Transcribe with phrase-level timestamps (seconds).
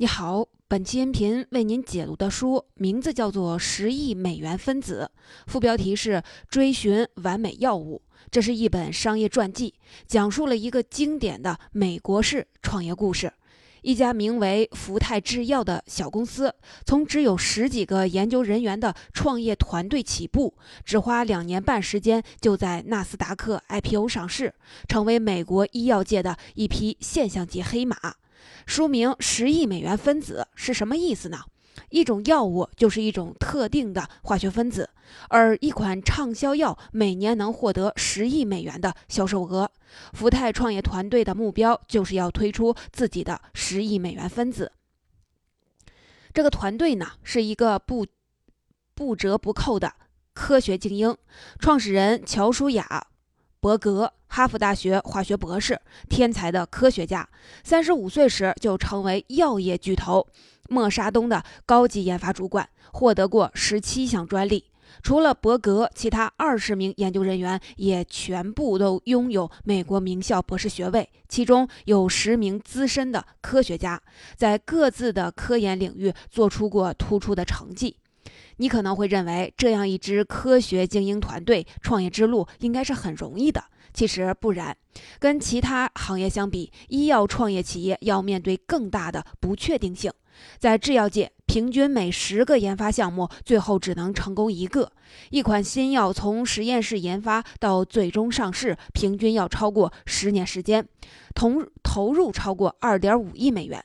[0.00, 5.10] 你好，本期音频为您解读的书名字叫做《十亿美元分子》，
[5.46, 8.00] 副标题是“追寻完美药物”。
[8.32, 9.74] 这是一本商业传记，
[10.06, 13.30] 讲述了一个经典的美国式创业故事。
[13.82, 16.54] 一家名为福泰制药的小公司，
[16.86, 24.54] 从只有十几个研究人员的创业团队起步，只花两年半时间就在纳斯达克 IPO 上市，
[24.88, 28.14] 成为美国医药界的一匹现象级黑马。
[28.66, 31.38] 书名“十亿美元分子”是什么意思呢？
[31.88, 34.90] 一种药物就是一种特定的化学分子，
[35.28, 39.70] 而一款畅销药每年能获得十亿美元的销售额。
[40.12, 44.72] 福泰创业团队的目标就是要推出自己的十亿美元分子。
[46.32, 48.06] 这个团队呢，是一个不
[48.94, 49.94] 不折不扣的
[50.32, 51.16] 科学精英，
[51.58, 53.08] 创始人乔舒雅。
[53.62, 55.78] 伯格，哈佛大学化学博士，
[56.08, 57.28] 天才的科学家。
[57.62, 60.26] 三十五岁时就成为药业巨头
[60.70, 64.64] 默沙东的高级研发主管，获得过十七项专利。
[65.02, 74.00] 除了伯格，其他二十名研究人员也全部都拥有美国名校博士学位，其中有十名资深的科学家，
[74.36, 77.98] 在各自的科研领域做出过突出的成绩。
[78.60, 83.64] 你可能会认为，这样一支科学精英团队创业之路应该是很容易的。
[83.94, 84.76] 其实不然，
[85.18, 90.12] 跟其他行业相比，医药创业企业要面对更大的不确定性。
[90.58, 94.92] 在制药界，平均每十个研发项目，最后只能成功一个。
[95.30, 100.86] 一款新药从实验室研发到最终上市，平均要超过十年时间，
[101.34, 103.82] 投投入超过二点五亿美元。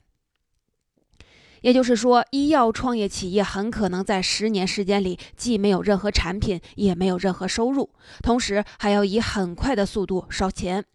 [1.66, 7.90] 也就是说，医药创业企业很可能在十年时间里既没有任何产品，也没有任何收入，
[8.22, 10.86] 同时还要以很快的速度烧钱。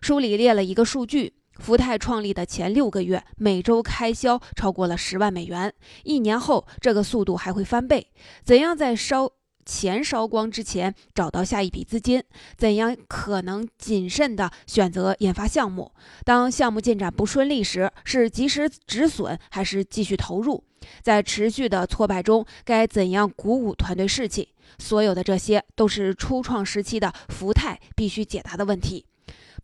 [0.00, 5.74] 书里列了一个数据：福泰创立的前六个月，每周开销超过了十万美元。
[6.04, 8.06] 一年后，这个速度还会翻倍。
[8.44, 9.32] 怎样在烧？
[9.64, 12.22] 钱烧光之前找到下一笔资金，
[12.56, 15.92] 怎样可能谨慎地选择研发项目？
[16.24, 20.62] 当项目进展不顺利时，是及时止损还是继续投入？
[21.02, 24.50] 在持续的挫败中，该怎样鼓舞团队士气？
[24.78, 29.06] 所有的这些都是初创时期的福泰必须解答的问题。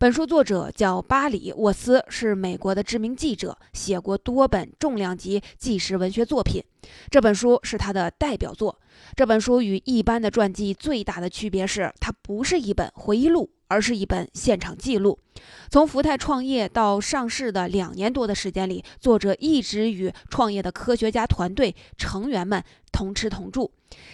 [0.00, 6.64] 本书作者叫巴里沃斯，是美国的知名记者，写过多本重量级纪实文学作品。
[7.10, 8.80] 这本书是他的代表作。
[9.14, 13.50] 这本书与一般的传记最大的区别是，它不是一本回忆录。
[13.70, 15.18] 而是一本现场记录。
[15.70, 23.70] 从福泰创业到上市的两年多的时间里，作者一直与创业的科学家团队成员们同吃同住，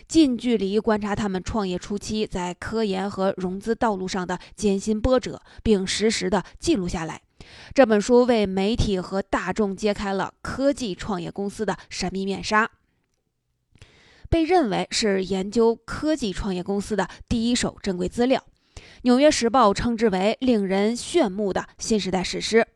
[0.07, 7.23] 近距离观察他们创业初期在科研和融资道路上的艰辛波折，并实时的记录下来。
[7.73, 12.71] 这本书为媒体和大众揭开了科技创业公司的神秘面纱，
[14.29, 18.41] 被认为是研究科技创业公司的第一手珍贵资料。
[19.07, 22.67] 《纽约时报》称之为令人炫目的新时代史诗。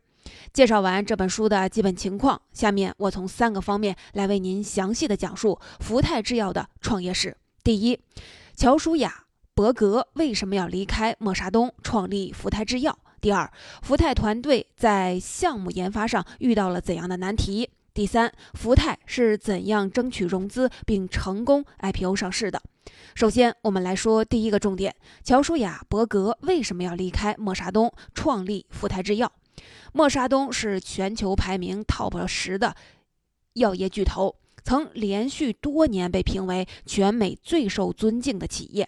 [0.53, 7.35] 介绍完这本书的基本情况，下面我从三个方面来为您详细的讲述福泰制药的创业史。
[7.65, 7.99] 第一，
[8.55, 9.13] 乔舒雅·
[9.53, 12.97] 伯格为什么要离开默沙东创立福泰制药？
[13.19, 17.69] 第二，福泰团队在项目研发上遇到了怎样的难题？
[17.93, 22.61] 第三，福泰是怎样争取融资并成功 IPO 上市的？
[23.13, 29.29] 首先，我们来说第一个重点：乔舒雅·伯格为什么要离开默沙东创立福泰制药？
[29.91, 32.73] 默沙东是全球排名 TOP 十的
[33.55, 38.87] 药业巨头，曾连续多年被评为全美最受尊敬的企业。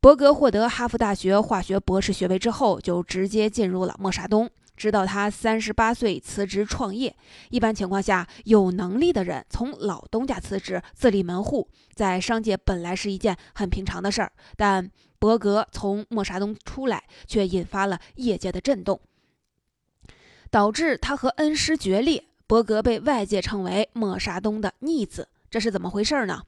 [0.00, 4.50] 伯格获得哈佛大学化学博士学位之后，就直接进入了默沙东。
[4.76, 7.14] 直到他三十八岁辞职创业。
[7.50, 14.32] 一般情况下，有能力的人从老东家辞职自立门户，在商界本来是一件很平常的事儿。
[14.56, 19.00] 但伯格从默沙东出来，却引发了业界的震动，
[20.50, 22.24] 导致他和恩师决裂。
[22.48, 26.42] 伯格被外界称为默沙东的逆子，这是怎么回事呢？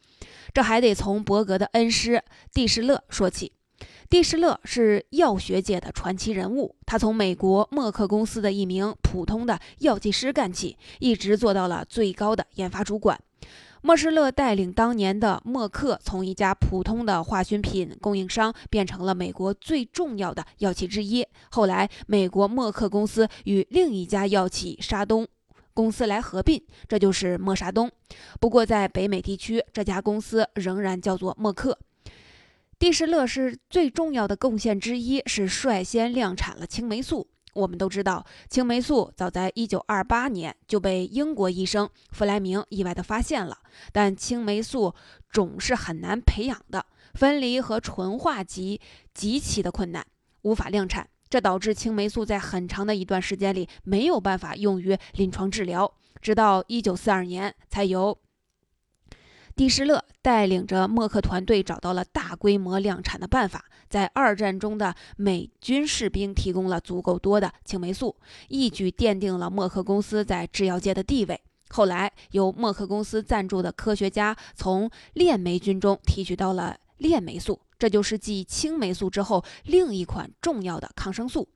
[0.52, 2.22] 这还得从伯格的恩师
[2.52, 3.52] 蒂施勒说起。
[4.10, 13.18] 蒂施勒是药学界的传奇人物，他从美国默克公司的一名普通的药剂师干起，一直做到了最高的研发主管。
[13.82, 21.26] 默施勒带领当年的默克从一家普通的化学品供应商变成了美国最重要的药企之一。
[21.50, 25.26] 后来，美国默克公司与另一家药企沙东
[25.74, 27.90] 公司来合并，这就是默沙东。
[28.40, 31.78] 不过，在北美地区，这家公司仍然叫做默克。
[32.78, 37.28] 蒂施勒是最重要的贡献之一，是率先量产了青霉素。
[37.54, 43.58] 我们都知道，青霉素早在1928年就被英国医生弗莱明意外地发现了，
[43.92, 44.92] 但青霉素
[45.30, 46.84] 种是很难培养的，
[47.14, 48.80] 分离和纯化极
[49.14, 50.04] 极其的困难，
[50.42, 51.08] 无法量产。
[51.30, 58.18] 这导致青霉素在很长的一段时间里没有办法用于临床治疗，直到1942年才由。
[59.56, 68.16] 蒂施勒带领着默克团队找到了大规模量产的办法，在二战中的美军士兵提供了足够多的青霉素，
[68.48, 71.40] 一举奠定了默克公司在制药界的地位。
[71.68, 77.60] 后来，由默克公司赞助的科学家从链霉菌中提取到了链霉素。
[77.78, 81.48] 这就是继青霉素之后另一款重要的抗生素。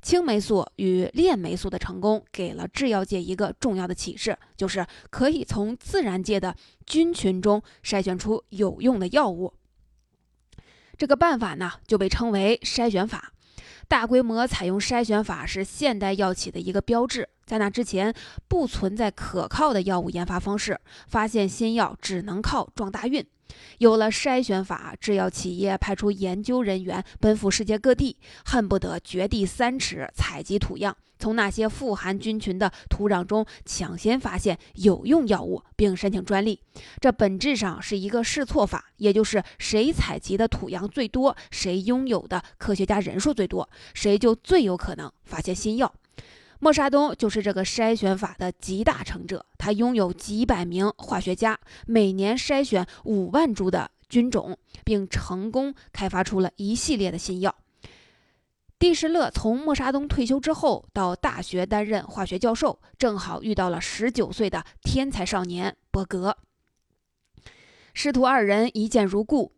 [0.00, 6.54] 青霉素与链霉素的成功，给了制药界一个重要的启示，就是可以从自然界的
[6.86, 9.52] 菌群中筛选出有用的药物。
[10.96, 13.32] 这个办法呢，就被称为筛选法。
[13.88, 17.28] 大规模采用筛选法是现代药企的一个标志。
[17.44, 18.14] 在那之前，
[18.48, 23.26] 不存在可靠的药物研发方式，发现新药只能靠撞大运。
[23.78, 36.60] 有了筛选法，制药企业派出研究人员奔赴世界各地，恨不得掘地三尺采集土样，从那些富含菌群的土壤中抢先发现有用药物，并申请专利。
[37.00, 45.92] 这本质上是一个试错法，也就是谁采集的土样最多，谁拥有的科学家人数最多，谁就最有可能发现新药。
[46.64, 57.54] 默沙东就是这个筛选法的集大成者，他拥有几百名化学家，每年筛选五万株的菌种，并成功开发出了一系列的新药。
[58.78, 66.34] 蒂施勒从默沙东退休之后到大学担任化学教授，正好遇到了十九岁的天才少年伯格，
[67.92, 69.52] 师徒二人一见如故。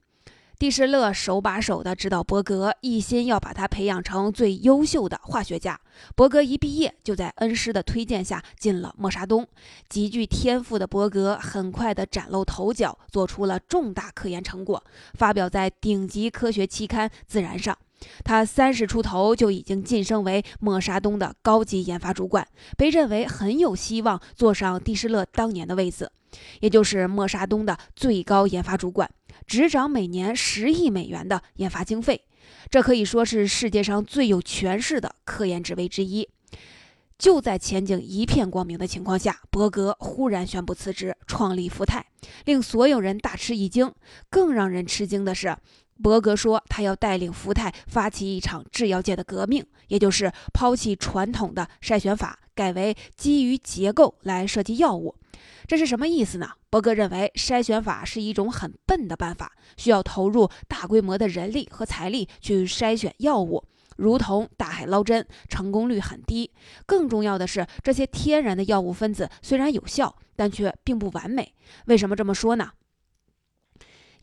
[0.58, 5.78] 蒂施勒手把手地指导伯格，一心要把他培养成最优秀的化学家。
[6.14, 9.46] 伯格一毕业就在恩师的推荐下进了默沙东。
[9.90, 14.82] 极具天赋的伯格很快地崭露头角，做出了重大科研成果，
[15.12, 17.76] 发表在顶级科学期刊《自然》上。
[18.24, 22.46] 他三十出头就已经晋升为默沙东的高级研发主管，
[22.78, 26.10] 被认为很有希望坐上蒂施勒当年的位子，
[26.60, 29.10] 也就是默沙东的最高研发主管。
[29.46, 32.22] 执掌每年十亿美元的研发经费，
[32.68, 36.28] 这可以说是世界上最有权势的科研职位之一。
[37.18, 42.04] 就在前景一片光明的情况下，伯格忽然宣布辞职，创立福泰，
[42.44, 43.90] 令所有人大吃一惊。
[44.28, 45.56] 更让人吃惊的是，
[46.02, 55.14] 伯格说他要带领福泰发起一场制药界的革命，也就是抛弃传统的筛选法，改为基于结构来设计药物。
[55.66, 56.50] 这是什么意思呢？
[56.70, 63.64] 伯格认为筛选法是一种很笨的办法，需要投入大规模的人力和财力去筛选药物，
[63.96, 66.50] 如同大海捞针，成功率很低。
[66.84, 71.54] 更重要的是，这些天然的药物分子虽然有效，但却并不完美。
[71.86, 72.72] 为什么这么说呢？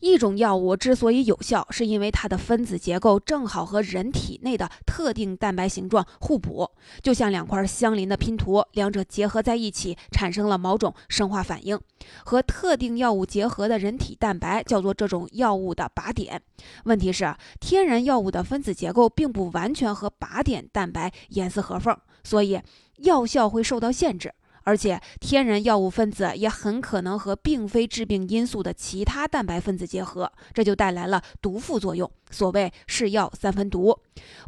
[0.04, 6.70] 一种药物之所以有效，是因为它的分子结构正好和人体内的特定蛋白形状互补，
[7.02, 11.80] 就像两块相邻的拼图，两者结合在一起，产生了某种生化反应。
[12.22, 16.42] 和特定药物结合的人体蛋白叫做这种药物的靶点。
[16.84, 22.60] 问题是，天然药物的分子结构并不完全和靶点蛋白严丝合缝，所以
[22.98, 24.34] 药效会受到限制。
[24.64, 32.10] 而且，天然药物分子也很可能和并非致病因素的其他蛋白分子结合，这就带来了毒副作用。
[32.30, 33.96] 所谓“是药三分毒”，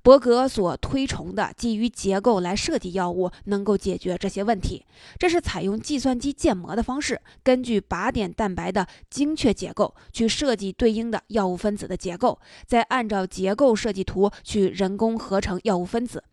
[0.03, 4.85] 伯格所推崇的基于结构来设计药物，能够解决这些问题。
[5.19, 16.25] 这是采用计算机建模的方式，根据靶点蛋白的精确结构去设计对应的药物分子的结构，再按照结构设计图去人工合成药物分子。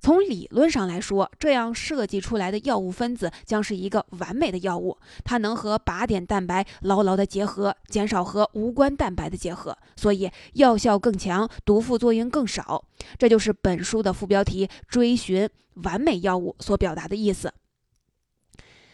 [0.00, 12.84] 从理论上来说，这样设计出来的药物分子将是一个完美的药物，它能和靶点蛋白牢牢的结合，减少和无关蛋白的结合，所以药效更强，毒副作用更少。
[13.18, 17.52] 这就是本书的副标题“追寻完美药物”所表达的意思。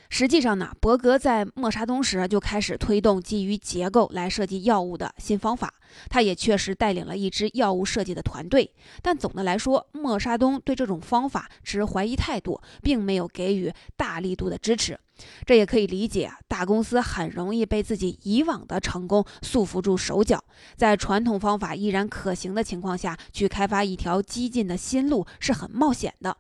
[0.09, 5.73] 实际上呢，伯格在默沙东时就开始推动基于结构来设计药物的新方法，
[6.09, 8.73] 他也确实带领了一支药物设计的团队。
[9.03, 14.99] 但总的来说，默沙东对这种方法持怀疑态度，并没有给予大力度的支持。
[15.47, 20.45] 这也可以理解，大公司很容易被自己以往的成功束缚住手脚，
[20.77, 26.37] 在传统方法依然可行的情况下去开发一条激进的新路是很冒险的。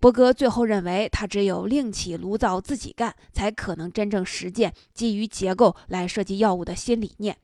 [0.00, 7.36] 伯格最后认为，他只有另起炉灶自己干，才可能真正实践基于结构来设计药物的新理念。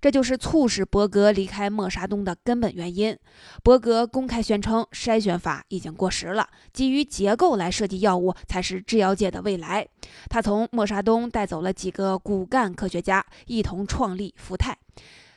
[0.00, 3.16] 这就是促使伯格离开默沙东的根本原因。
[3.62, 9.86] 伯格公开宣称，筛选法已经过时了，基于结构来设计药物才是制药界的未来。
[10.28, 14.76] 他从默沙东带走了几个骨干科学家，一同创立福泰。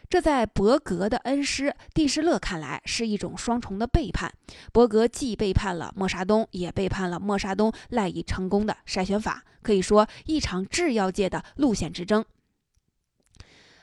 [0.10, 4.32] 这在伯格的恩师蒂施勒看来是一种双重的背叛。
[4.72, 12.24] 伯格既背叛了默沙东，也背叛了默沙东赖以成功的筛选法，可以说一场制药界的路线之争。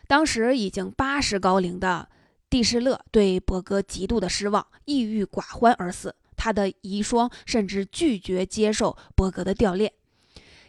[0.07, 2.09] 当时已经八十高龄的
[2.49, 6.14] 蒂施勒对伯格极度的失望，抑郁寡欢而死。
[6.37, 9.93] 他的遗孀甚至拒绝接受伯格的调练，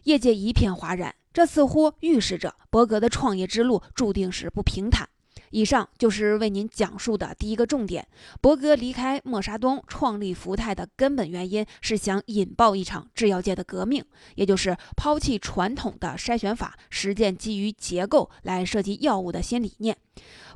[0.03, 1.13] 业界一片哗然。
[1.33, 5.09] 这似乎预示着伯格的创业之路注定是不平坦。
[5.53, 8.05] 以上就是为您讲述的第一个重点。
[8.41, 19.95] 伯格离开默沙东创立福泰的根本原因是想引爆一场制药界的革命，也就是抛弃传统的筛选法，实践基于结构来设计药物的新理念。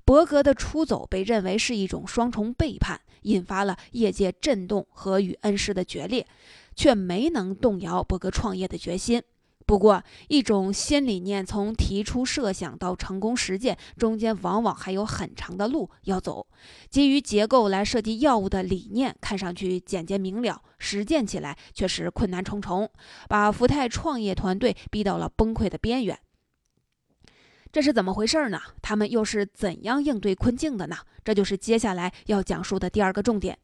[0.04, 6.25] 伯格的出走被认为是一种双重背叛，引发了业界震动和与恩师的决裂，
[6.75, 9.22] 却没能动摇伯格创业的决心。
[9.67, 16.47] 不过，一种新理念从提出设想到成功实践，中间往往还有很长的路要走。
[16.89, 22.89] 基于结构来设计药物的理念，看上去简洁明了，实践起来却是困难重重，
[23.27, 26.17] 把福泰创业团队逼到了崩溃的边缘。
[27.69, 28.62] 这是怎么回事呢？
[28.81, 30.95] 他们又是怎样应对困境的呢？
[31.25, 33.59] 这就是接下来要讲述的第二个重点。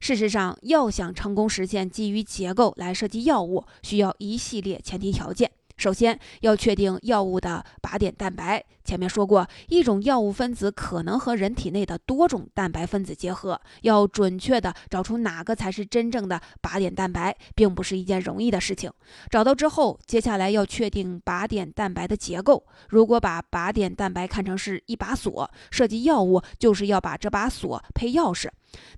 [0.00, 5.50] 事实上，要想成功实现基于结构来设计药物，需要一系列前提条件。
[5.76, 8.62] 首先要确定药物的靶点蛋白。
[8.84, 18.90] 前面说过，一种药物分子可能和人体内的多种蛋白分子结合，要准确的找出哪个才是真正的靶点蛋白，并不是一件容易的事情。
[19.30, 22.66] 找到之后，接下来要确定靶点蛋白的结构。
[22.88, 28.48] 如果把靶点蛋白看成是一把锁，设计药物就是要把这把锁配钥匙。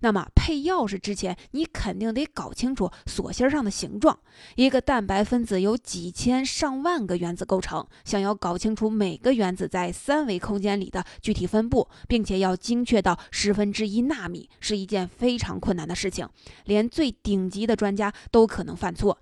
[0.01, 4.19] 那么配钥匙之前，你肯定得搞清楚锁芯上的形状。
[4.57, 16.29] 一个蛋白分子由几千上万个原子构成，想要搞清楚每个原子在三维空间里的具体分布，并且要精确到十分之一纳米，是一件非常困难的事情，
[16.65, 19.19] 连最顶级的专家都可能犯错。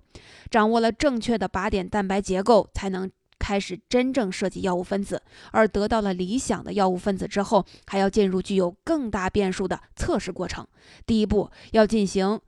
[0.49, 3.09] 掌握了正确的靶点蛋白结构，才能。
[3.41, 10.67] 开始真正设计药物分子，而得到了理想的药物分子之后，还要进入具有更大变数的测试过程。
[11.07, 12.39] 第一步要进行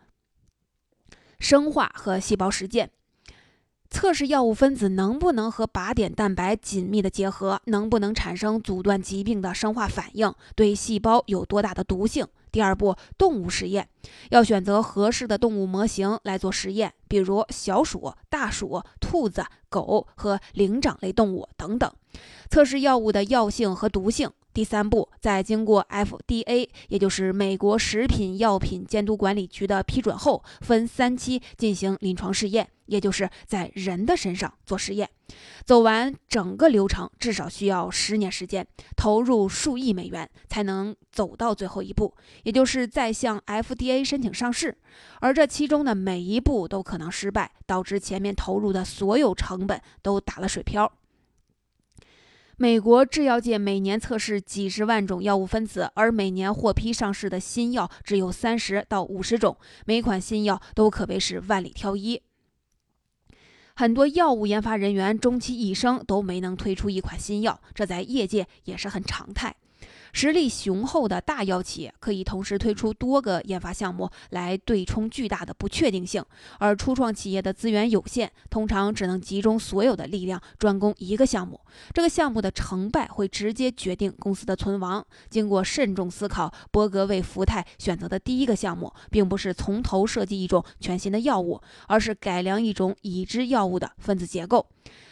[1.40, 2.92] 生化和细胞实践，
[3.90, 12.28] 测试药物分子能不能和靶点蛋白紧密的结合，能不能产生阻断疾病的生化反应，对细胞有多大的毒性。
[12.54, 13.90] 第二步，动物实验，
[14.30, 21.92] 要选择合适的动物模型来做实验，比如小鼠、大鼠、兔子、狗和灵长类动物等等，
[22.52, 24.32] 测试药物的药性和毒性。
[24.54, 35.10] 第三步，在经过 FDA，也就是美国食品药品监督管理局的批准后，分三期进行临床试验，也就是在人的身上做实验。
[35.66, 44.78] 走完整个流程至少需要十年时间，投入数亿美元，才能走到最后一步，也就是再向 FDA 申请上市。
[45.20, 50.92] 而这其中的每一步都可能失败，导致前面投入的所有成本都打了水漂。
[52.58, 62.22] 美国制药界每年测试几十万种药物分子，而每年获批上市的新药只有三十到五十种，每款新药都可谓是万里挑一。
[63.76, 69.56] 很多药物研发人员终其一生都没能推出一款新药，这在业界也是很常态。
[70.14, 76.24] 实力雄厚的大药企业可以同时推出多个研发项目来对冲巨大的不确定性，
[76.60, 81.60] 而初创企业的资源有限，通常只能集中所有的力量专攻一个项目。
[81.94, 85.06] 这个项目的成败会直接决定公司的存亡。
[85.30, 94.68] 经过慎重思考，伯格为福泰选择的第一个项目，并不是从头设计一种全新的药物，而是改良一种已知药物的分子结构。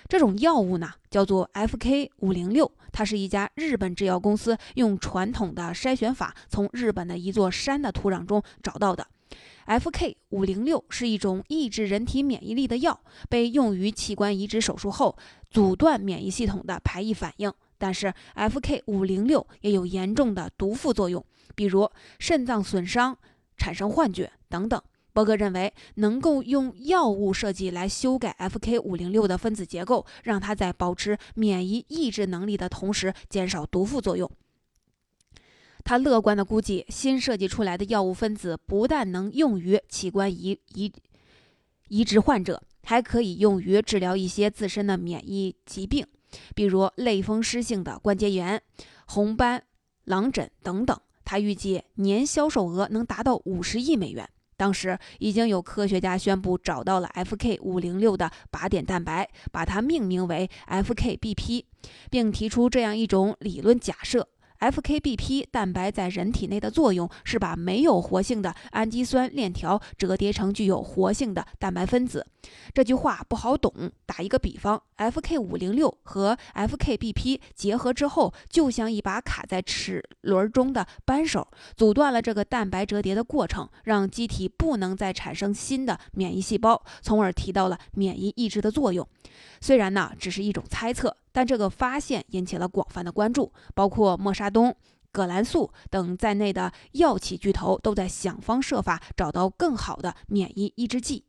[0.07, 9.07] 这种药物呢，叫做 FK 五零六，它是一家日本制药公司用传统的筛选法从日本的一座山的土壤中找到的。
[9.65, 15.15] FK 五零六是一种抑制人体免疫力的药，被用于器官移植手术后
[15.49, 17.51] 阻断免疫系统的排异反应。
[17.77, 23.17] 但是 FK 五零六也有严重的毒副作用，比如肾脏损伤、
[23.57, 24.81] 产生幻觉等等。
[25.13, 34.29] 伯格认为，能够用药物设计来修改 FK 五零六的分子结构，让它在保持免疫抑制能力的同时，减少毒副作用。
[35.83, 40.93] 他乐观地估计，新设计出来的药物分子不但能用于器官移移
[41.87, 46.05] 移植患者，还可以用于治疗一些自身的免疫疾病，
[46.55, 48.61] 比如类风湿性的关节炎、
[49.07, 49.63] 红斑
[50.05, 50.97] 狼疹等等。
[51.25, 54.29] 他预计年销售额能达到五十亿美元。
[54.61, 61.63] 当时已经有科学家宣布找到了 FK 五零六的靶点蛋白，把它命名为 FKBP，
[62.11, 64.27] 并提出这样一种理论假设。
[64.59, 72.23] FKBP 蛋白在人体内的作用是把没有活性的氨基酸链条折叠成具有活性的蛋白分子。
[72.71, 73.73] 这句话不好懂，
[74.11, 89.07] 打一个比方，FK 五零六和 FKBP 结合之后，就像一把卡在齿轮中的扳手，阻断了这个蛋白折叠的过程，让机体不能再产生新的免疫细胞，从而提到了免疫抑制的作用。
[89.61, 91.15] 虽然呢，只是一种猜测。
[91.31, 94.75] 但这个发现引起了广泛的关注，包括默沙东、
[95.13, 101.23] 葛兰素等在内的药企巨头都在想方设法找到更好的免疫抑制剂。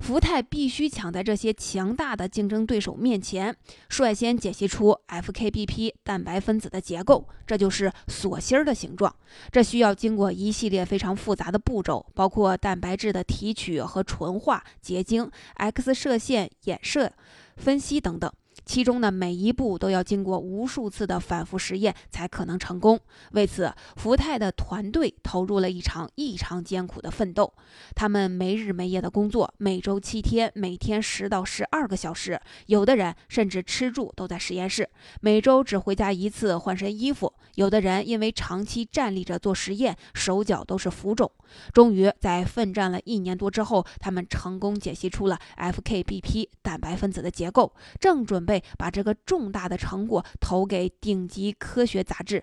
[0.00, 3.54] 福泰必须抢在这些强大的竞争对手面前，
[3.88, 9.14] 率先解析出 FKBP 蛋白分子的结构，这就是锁芯儿的形状。
[9.52, 17.12] 这需要经过一系列非常复杂的步骤，包括蛋白质的提取和纯化、结晶、X 射线衍射。
[17.56, 18.32] 分析等等，
[18.70, 23.00] 其中的每一步都要经过无数次的反复实验才可能成功。
[23.32, 27.52] 为此，福泰的团队投入了一场异常艰苦的奋斗。
[27.96, 32.40] 他们没日没夜的工作，每周七天，每天十到十二个小时。
[32.66, 34.88] 有的人甚至吃住都在实验室，
[35.20, 37.32] 每周只回家一次换身衣服。
[37.54, 41.30] 有的人因为长期站立着做实验，手脚都是浮肿。
[41.72, 52.36] 终于在奋战了一年多之后，他们成功解析出了 FKBP 蛋白分子的结构，正准备把这个重大的成果投给顶级科学杂志《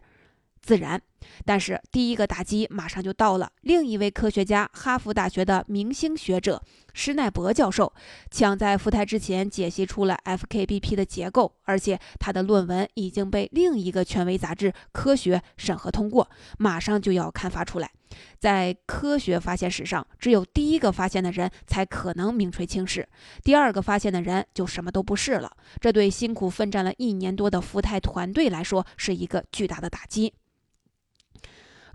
[0.68, 1.00] 自然》。
[1.46, 6.62] 但是第一个打击马上就到了，另一位科学家，哈佛大学的明星学者
[6.94, 7.92] 施耐伯教授，
[8.30, 17.90] 抢在福泰之前解析出了 FKBP 的结构，而且他的论文已经被另一个权威杂志《科学》审核通过，马上就要刊发出来。
[18.40, 23.08] 在科学发现史上，只有第一个发现的人才可能名垂青史，
[23.44, 25.52] 第二个发现的人就什么都不是了。
[25.82, 30.34] 这对辛苦奋战了一年多的福泰团队来说，是一个巨大的打击。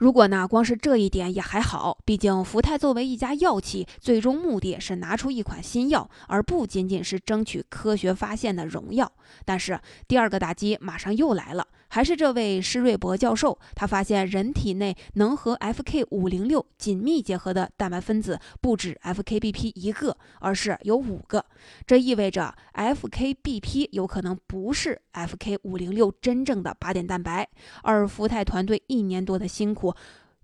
[0.02, 9.12] 如果呢，光是这一点也还好，毕竟福泰作为一家药企，最终目的是拿出一款新药，而不仅仅是争取科学发现的荣耀。
[9.44, 11.68] 但是第二个打击马上又来了。
[11.94, 21.44] 还是这位施瑞博教授，他发现人体内能和 FK 五零六紧密结合的蛋白分子不止 FKBP 一个，而是有五个。
[21.86, 27.46] 这意味着 FKBP 有可能不是 FK 五零六真正的靶点蛋白，
[27.82, 29.94] 而福泰团队一年多的辛苦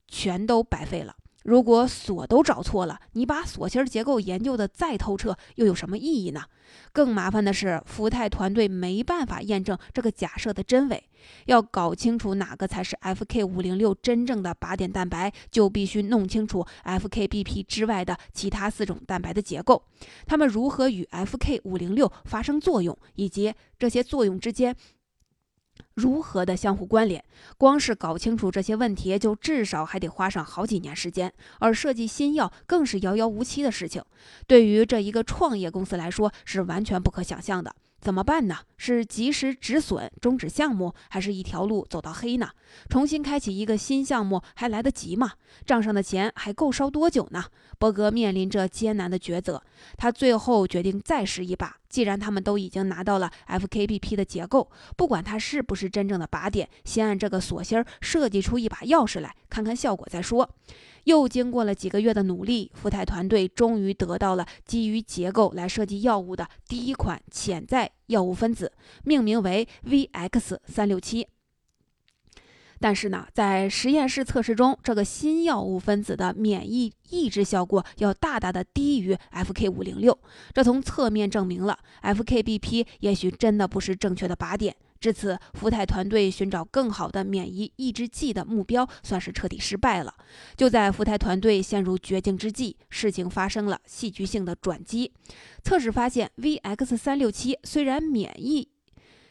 [0.07, 1.15] 全都白费了。
[1.49, 6.43] 如果锁都找错了，你把锁芯结构研究的再透彻，又有什么意义呢？
[6.93, 11.03] 更麻烦的是，福泰团队没办法验证这个假设的真伪。
[11.47, 19.83] 要搞清楚哪个才是 FK 五零六真正的靶点蛋白，就必须弄清楚 FKBP 之外的其他四种蛋白的结构，
[20.27, 24.77] 它们如何与 FK 五零六发生作用，以及这些作用之间。
[25.99, 27.23] 如何的相互关联？
[27.57, 31.33] 光是搞清楚这些问题，就至少还得花上好几年时间。
[31.59, 34.01] 而设计新药更是遥遥无期的事情，
[34.47, 37.75] 对于这一个创业公司来说，是完全不可想象的。
[38.01, 38.59] 怎么办呢？
[38.77, 42.51] 是及时止损终止项目，还是一条路走到黑呢？
[42.89, 45.33] 重新开启一个新项目还来得及吗？
[45.67, 47.47] 账上的钱还够烧多久呢？
[47.77, 49.61] 伯格面临着艰难的抉择，
[49.97, 51.79] 他最后决定再试一把。
[51.89, 60.49] 既然他们都已经拿到了 FKBP 的结构，不管它是不是真正的靶点，先按这个锁芯设计出一把钥匙来，看看效果再说。
[61.05, 68.73] 又经过了几个月的努力，福泰团队终于得到了基于结构来设计药物的第一款潜在药物分子，
[69.05, 71.27] 命名为 VX 三六七。
[72.81, 80.19] 但是呢，在实验室测试中，这个新药物分子的免疫抑制效果要大大的低于 FK 五零六，
[80.53, 84.75] 这从侧面证明了 FKBP 也许真的不是正确的靶点。
[85.01, 90.13] 至此，福泰团队寻找更好的免疫抑制剂的目标算是彻底失败了。
[90.57, 95.13] 就在福泰团队陷入绝境之际，事情发生了戏剧性的转机。
[95.63, 98.69] 测试发现，VX 三六七虽然免疫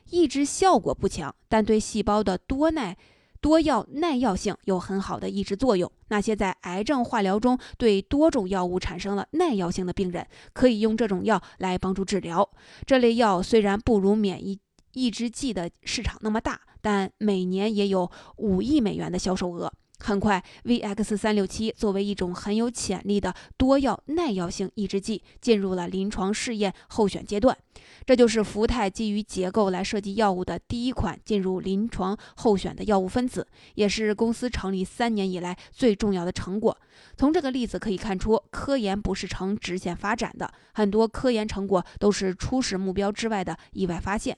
[0.09, 2.97] 抑制效果不强，但对细胞的多耐
[3.41, 5.91] 多药耐药性有很好的抑制作用。
[6.09, 12.49] 那些在癌症化疗中对多种药物产生了耐药性的病人，可以用这种药来帮助治疗。
[12.85, 14.59] 这类药虽然不如免疫。
[14.93, 19.71] 抑制剂的市场那么大，但每年也有五亿美元的销售额。
[19.99, 27.57] 很快，VX 三六七作为一种很有潜力的多药耐药性抑制剂，进入了临床试验候选阶段。
[28.05, 36.77] 这就是福泰基于结构来设计药物的第一款进入临床候选的药物分子，也是公司成立三年以来最重要的成果。
[37.17, 44.37] 从这个例子可以看出，科研不是呈直线发展的，很多科研成果都是初始目标之外的意外发现。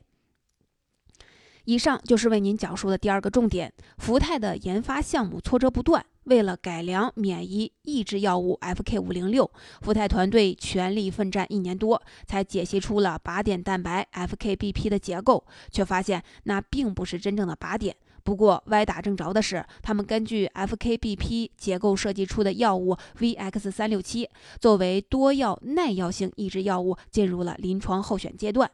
[1.70, 6.04] 以上就是为您讲述的第二个重点：福泰的研发项目挫折不断。
[6.24, 17.96] 为了改良免疫抑制药物 FK 五零六，福泰团队全力奋战一年多，才解析出了靶点蛋白 FKBP 的结构，却发现那并不是真正的靶点。
[18.24, 24.28] 不过歪打正着的是，他们根据 FKBP 结构设计出的药物 VX 三六七，
[24.60, 28.72] 作为多药耐药性抑制药物，进入了临床候选阶段。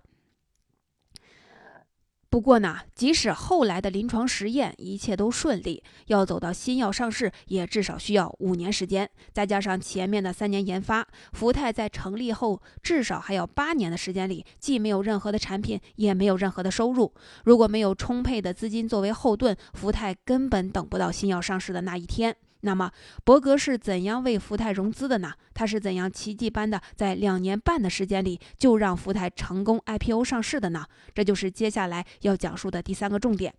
[2.35, 9.09] 不过呢，即使后来的临床实验一切都顺利，要走到新药上市，也至少需要五年时间。
[9.31, 17.13] 再加上前面的三年研发，福泰在成立后至少还要八年的时间里，既没有任何的产品，也没有任何的收入。
[17.45, 22.35] 如果没有充沛的资金作为后盾，福泰根本等不到新药上市的那一天。
[22.65, 22.91] 那么，
[23.23, 25.31] 伯格是怎样为福泰融资的呢？
[25.53, 30.83] 他是怎样奇迹般的在两年半的时间里就让福泰成功 IPO 上市的呢？
[31.13, 33.53] 这就是接下来要讲述的第三个重点。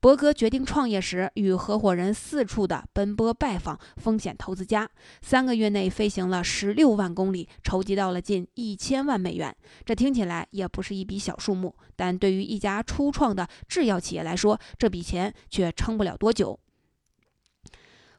[0.00, 4.86] 伯格决定创业时，与合伙人四处的奔波拜访风险投资家，
[5.22, 9.56] 三个月内飞行了十六万公里，筹集到了近一千万美元。
[9.86, 16.60] 这听起来也不是一笔小数目，但对于一家初创的制药企业来说，这笔钱却撑不了多久。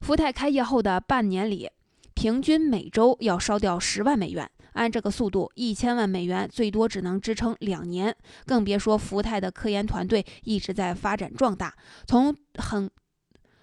[0.04, 1.70] 福泰开业后的半年里，
[2.14, 4.52] 平均每周要烧掉十万美元。
[4.74, 8.14] 按这个速度，一千万美元最多只能支撑两年，
[8.46, 11.74] 更别说福泰的科研团队一直在发展壮大，
[12.06, 12.92] 从很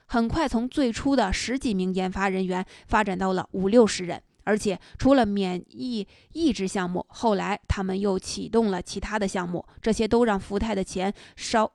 [0.07, 4.23] 很快从最初的十几名研发人员发展到了五六十人。
[4.45, 11.71] 而且除了免疫抑制项目，后来他们又启动了其他的项目，这些都让福泰的钱烧。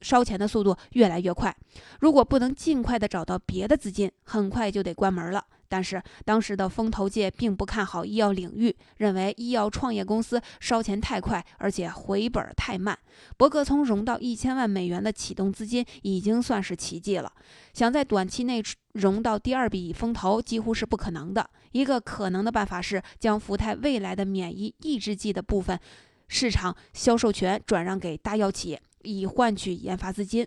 [0.00, 1.54] 烧钱的速度越来越快，
[2.00, 5.44] 如果不能尽快的找到别的资金，很快就得关门了。
[5.68, 12.98] 但是当时的风投界并不看好医药领域，认为医药创业公司烧钱太快，而且回本太慢。
[13.36, 17.32] 伯格从融到一千万美元的启动资金已经算是奇迹了，
[17.72, 18.60] 想在短期内
[18.94, 21.48] 融到第二笔风投几乎是不可能的。
[21.70, 25.78] 一个可能的办法是将福泰未来的免疫抑制剂的部分
[26.26, 28.82] 市场销售权转让给大药企业。
[29.02, 30.46] 以换取研发资金。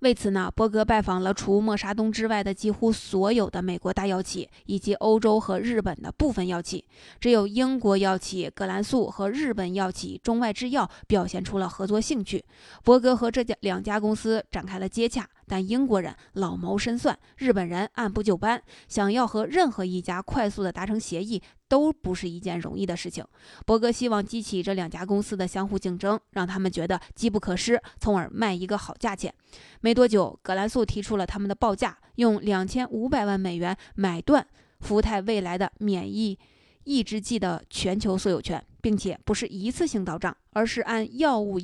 [0.00, 6.84] 为此呢，伯格拜访了除默沙东之外的几乎所有的美国大药企，以及欧洲和日本的部分药企。
[7.18, 12.44] 只有英国药企葛兰素和日本药企中外制药表现出了合作兴趣。
[12.82, 15.26] 伯格和这家两家公司展开了接洽。
[15.46, 23.24] 但英国人老谋深算，日本人按部就班，想要和任何一家快速的达成协议，都不是一件容易的事情。
[23.66, 29.32] 伯格希望激起这两家公司的相互竞争，让他们觉得机不可失，从而卖一个好价钱。
[29.80, 34.46] 没多久，葛兰素提出了他们的报价，用两千五百万美元买断
[34.80, 36.38] 福泰未来的免疫
[36.84, 41.58] 抑制剂的全球所有权，并且不是一次性到账，而是按药物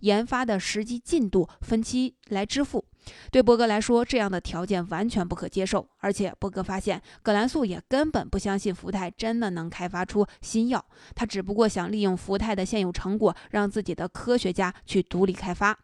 [0.00, 2.84] 研发的实际进度分期来支付。
[3.30, 5.88] 对伯格来说，这样的条件完全不可接受。
[5.98, 15.78] 而且，伯格发现葛兰素也根本不相信福泰真的能开发出新药，他只不过想利用福泰的现有成果，让自己的科学家去独立开发。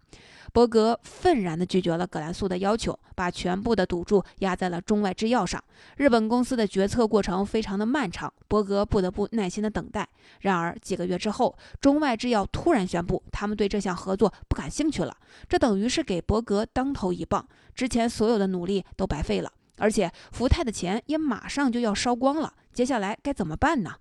[0.52, 5.62] 伯格愤然地拒绝了葛兰素的要求，把全部的赌注压在了中外制药上。
[5.96, 10.06] 日本公司的决策过程非常的漫长，伯格不得不耐心地等待。
[10.40, 15.16] 然而几个月之后，中外制药突然宣布，他们对这项合作不感兴趣了。
[15.48, 22.52] 这等于是给伯格当头一棒，之前所有的努力都白费了，而且福泰的钱也马上就要烧光了。
[22.74, 23.94] 接下来该怎么办呢？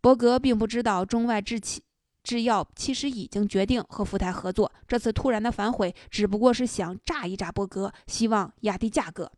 [0.00, 1.82] 伯格并不知道中外制企。
[2.22, 9.30] 制药其实已经决定和福泰合作，这次突然的反悔只不过是想炸一炸波哥，希望压低价格。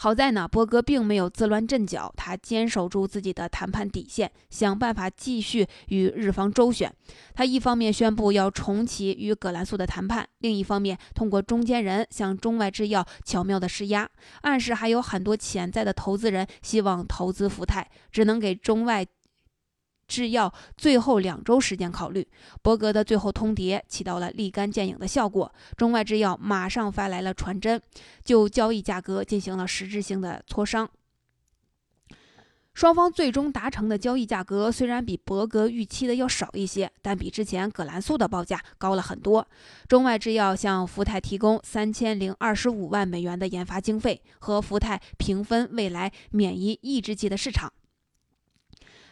[0.00, 6.94] 好在呢，波哥并没有自乱阵脚，他坚守住自己的谈判底线，想办法继续与日方周旋。
[7.34, 14.08] 他一方面宣布要重启与葛兰素的谈判，另一方面通过中间人向中外制药巧妙的施压，
[14.42, 19.04] 暗示还有很多潜在的投资人希望投资福泰，只能给中外。
[20.08, 22.26] 制药最后两周时间考虑，
[22.62, 25.52] 伯格的最后通牒起到了立竿见影的效果。
[25.76, 27.80] 中外制药马上发来了传真，
[28.24, 30.88] 就交易价格进行了实质性的磋商。
[32.74, 39.44] 双方最终达成的交易价格虽然比伯格预期的要少一些，但比之前葛兰素的报价高了很多。
[39.88, 47.72] 中外制药向福泰提供三千零二十五万美元的研发经费，和福泰平分未来免疫抑制剂的市场，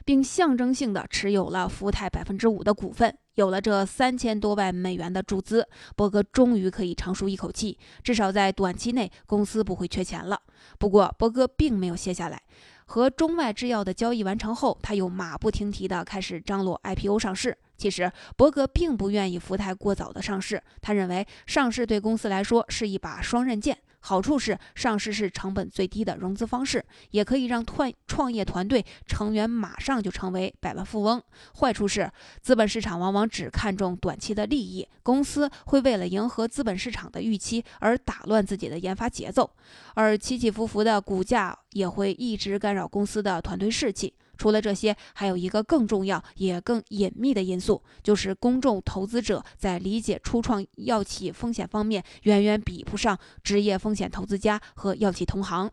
[0.06, 3.14] 并象征性的持有了福泰百分之五的股份。
[3.34, 10.40] 有了这三千多万美元的注资，伯格终于可以长舒一口气，至少在短期内公司不会缺钱了。
[10.78, 12.40] 不过，伯格并没有歇下来。
[12.86, 17.58] 和中外制药的交易完成后，他又马不停蹄地开始张罗 IPO 上市。
[17.76, 23.76] 其实，伯格并不愿意福泰过早的上市，他认为上市对公司来说是一把双刃剑。
[24.06, 31.20] 好处是上市是成本最低的融资方式，也可以让创创业团队成员马上就成为百万富翁。
[31.58, 32.08] 坏处是
[32.40, 39.50] 资本市场往往只看重短期的利益，公司会为了迎合资本市场的预期而打乱自己的研发节奏，
[39.94, 44.14] 而起起伏伏的股价也会一直干扰公司的团队士气。
[44.36, 55.70] 除了这些，还有一个更重要也更隐秘的因素，就是公众投资者在理解初创药企风险方面，远远比不上职业风险投资家和药企同行。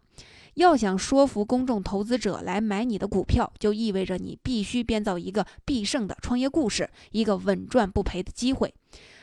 [0.56, 8.72] 要想说服公众投资者来买你的股票，就意味着你必须编造一个必胜的创业故事，一个稳赚不赔的机会。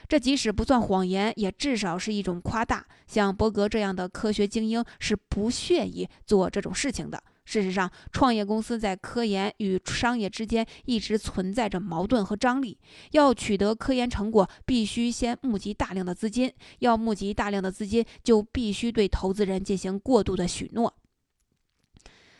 [0.08, 2.84] 这即使不算谎言，也至少是一种夸大。
[3.06, 7.22] 像伯格这样的科学精英是不屑于做这种事情的。
[7.50, 12.78] 事实上，创业公司在科研与商业之间一直存在着矛盾和张力。
[13.10, 20.94] 要取得科研成果，必须先募集大量的资金；要募集大量的资金，就必须对投资人进行过度的许诺。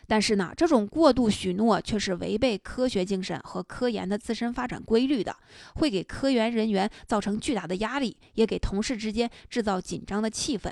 [0.07, 5.35] 但是呢，这种过度许诺却是违背科学精神和科研的自身发展规律的，
[5.75, 10.71] 会给科研人员造成巨大的压力，也给同事之间制造紧张的气氛。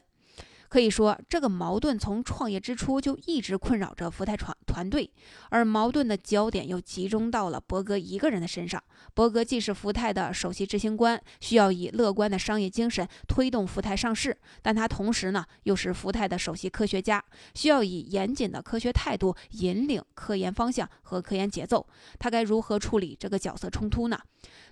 [0.69, 5.11] 可以说，这个矛盾从创业之初就一直困扰着福泰团团队，
[5.49, 8.81] 而矛盾的焦点又集中到了伯格一个人的身上。
[9.15, 17.23] 伯格既是福泰的首席执行官，需要以乐观的商业精神推动福泰上市，但他同时呢又是福泰的首席科学家，
[17.55, 21.87] 需要以严谨的科学态度引领科研方向和科研节奏。
[22.19, 24.19] 他该如何处理这个角色冲突呢？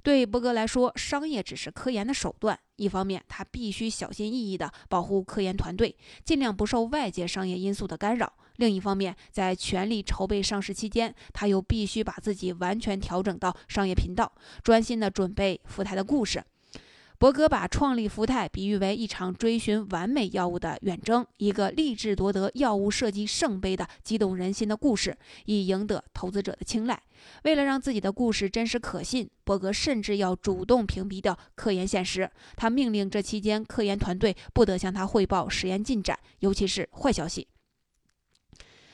[0.04, 2.60] 对伯格来说，商业只是科研的手段。
[2.78, 14.32] 一方面，他必须小心翼翼地保护科研团队，尽量不受外界商业因素的干扰；另一方面，在全力筹备上市期间，他又必须把自己完全调整到商业频道，
[14.64, 16.44] 专心地准备福台的故事。
[17.20, 27.02] 伯格把创立福泰比喻为一场追寻完美药物的远征，一个立志夺得药物设计圣杯的激动人心的故事，以赢得投资者的青睐。
[27.44, 32.30] 为了让自己的故事真实可信，伯格甚至要主动屏蔽掉科研现实。
[32.56, 37.48] 他命令这期间科研团队不得向他汇报实验进展，尤其是坏消息。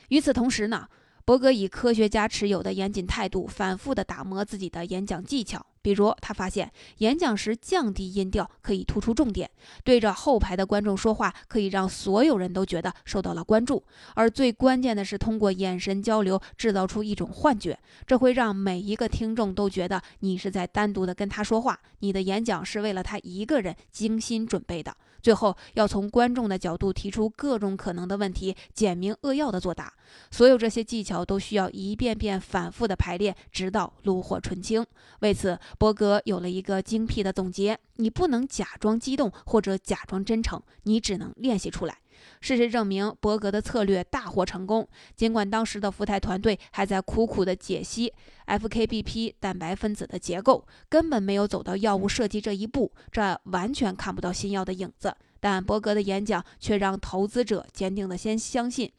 [0.08, 0.88] 与此同时呢？
[1.26, 5.64] 伯格以科学家持有的严谨态度，反复地打磨自己的演讲技巧。
[5.84, 9.50] 比如，他发现演讲时降低音调可以突出重点，
[9.84, 13.84] 对着后排的观众说话可以让所有人都觉得受到了关注。
[14.14, 24.96] 而最关键的是，通过眼神交流制造出一种幻觉，这会让每一个听众都觉得你是在单独的跟他说话，你的演讲是为了他一个人精心准备的。
[25.20, 29.92] 最后，要从观众的角度提出各种可能的问题，简明扼要的作答。
[30.30, 34.84] 所有这些技巧都需要一遍遍反复的排练，直到炉火纯青。
[35.20, 41.98] 为此，伯格有了一个精辟的总结：你不能假装激动或者假装真诚，你只能练习出来。
[42.40, 44.88] 事实证明，伯格的策略大获成功。
[45.16, 48.12] 尽管当时的福泰团队还在苦苦地解析
[48.46, 55.14] FKBP 蛋白分子的结构，根本没有走到药物设计这一步，这完全看不到新药的影子。
[55.40, 58.90] 但伯格的演讲却让投资者坚定地先相信，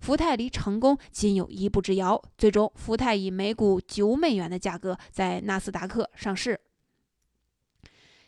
[0.00, 2.22] 福泰离成功仅有一步之遥。
[2.36, 6.60] 最终，福泰以每股九美元的价格在纳斯达克上市。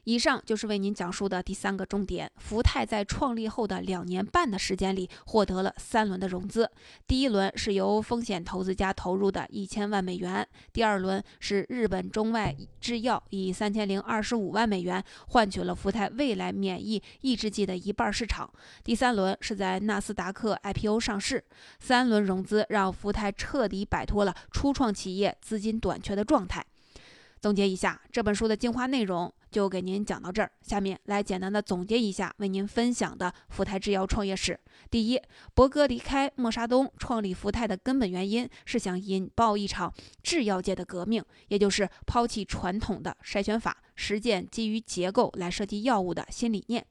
[0.04, 2.30] 以上就是为您讲述的第三个重点。
[2.36, 6.70] 福泰在创立后的两年半的时间里，获得了三轮的融资。
[7.06, 18.50] 第一轮是由风险投资家投入的一千万美元，第二轮是日本中外制药以三千零二十五万美元换取了福泰未来免疫抑制剂的一半市场，
[18.82, 21.44] 第三轮是在纳斯达克 IPO 上市。
[21.78, 26.64] 三轮融资让福泰彻底摆脱了初创企业资金短缺的状态。
[27.40, 29.32] 总结一下这本书的精华内容。
[29.50, 34.58] 就给您讲到这儿，下面来简单的总结一下为您分享的福泰制药创业史。
[34.90, 35.20] 第一，
[35.54, 46.86] 伯格离开默沙东创立福泰的根本原因是想引爆一场制药界的革命，也就是抛弃传统的筛选法，实践基于结构来设计药物的新理念。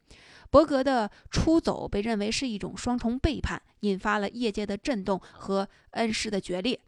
[0.49, 6.79] 伯格的出走被认为是一种双重背叛，引发了业界的震动和恩师的决裂。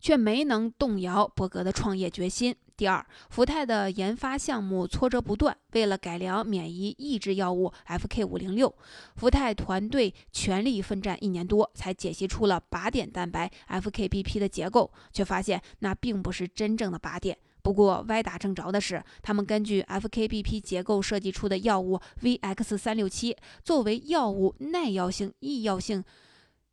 [0.00, 2.54] 却没能动摇伯格的创业决心。
[2.78, 5.54] 第二，福泰的研发项目挫折不断。
[5.72, 8.72] 为了改良免疫抑制药物 FK 五零六，
[9.16, 17.36] 福泰团队全力奋战一年多，才解析出了靶点蛋白 FKBP 的结构，却发现那并不是真正的靶点。
[17.62, 26.04] 不过歪打正着的是，他们根据 FKBP 结构设计出的药物 VX 三六七，作为药物耐药性、易药性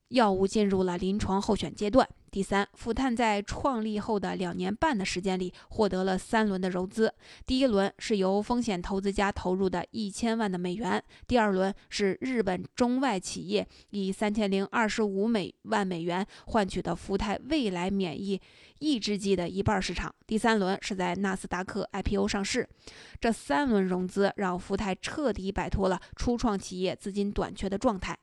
[0.10, 2.08] 药物进入了临床候选阶段。
[2.32, 7.14] 第三，富碳在创立后的两年半的时间里，获得了三轮的融资。
[7.46, 18.42] 第一轮是由风险投资家投入的一千万的美元，第二轮是日本中外企业以三千零二十五美万美元换取的福泰未来免疫
[18.80, 22.68] 抑制剂的一半市场，第三轮是在纳斯达克 IPO 上市。
[23.22, 28.18] 这三轮融资让福泰彻底摆脱了初创企业资金短缺的状态。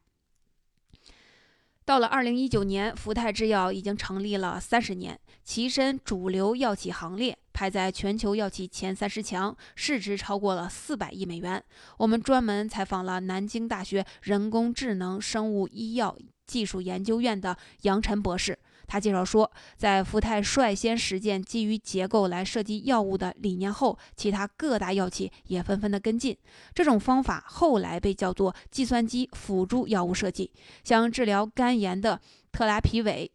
[1.85, 11.63] 到了二零一九年，福泰制药已经成立了三十年，跻身主流药企行列，排在全球药企前三十强，市值超过了四百亿美元。
[11.97, 16.17] 我们专门采访了南京大学人工智能生物医药
[16.47, 18.57] 技术研究院的杨晨博士。
[18.93, 26.37] 他介绍说，在福泰率先实践基于结构来设计药物的理念后，其他各大药企也纷纷的跟进。
[26.75, 30.53] 这种方法后来被叫做计算机辅助药物设计。
[30.85, 32.21] 像治疗肝炎的
[32.53, 33.33] 特拉皮韦、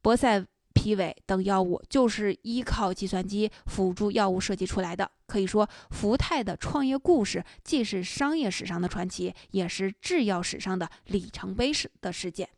[0.00, 5.10] 博塞皮韦等药物，就是依靠计算机辅助药物设计出来的。
[5.26, 12.48] 可以说，福泰的创业故事既是商业史上的传奇，也是制药史上的里程碑式的事件。